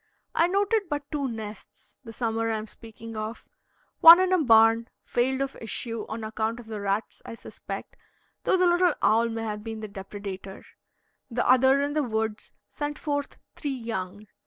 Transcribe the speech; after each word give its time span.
I 0.33 0.47
noted 0.47 0.89
but 0.89 1.03
two 1.11 1.27
nests, 1.27 1.99
the 2.03 2.11
summer 2.11 2.49
I 2.49 2.57
am 2.57 2.65
speaking 2.65 3.15
of: 3.15 3.47
one, 3.99 4.19
in 4.19 4.33
a 4.33 4.43
barn, 4.43 4.87
failed 5.03 5.41
of 5.41 5.55
issue, 5.61 6.07
on 6.09 6.23
account 6.23 6.59
of 6.59 6.65
the 6.65 6.81
rats, 6.81 7.21
I 7.23 7.35
suspect, 7.35 7.95
though 8.43 8.57
the 8.57 8.65
little 8.65 8.95
owl 9.03 9.29
may 9.29 9.43
have 9.43 9.63
been 9.63 9.79
the 9.79 9.87
depredator; 9.87 10.63
the 11.29 11.47
other, 11.47 11.79
in 11.81 11.93
the 11.93 12.01
woods, 12.01 12.51
sent 12.67 12.97
forth 12.97 13.37
three 13.55 13.75
young. 13.75 14.25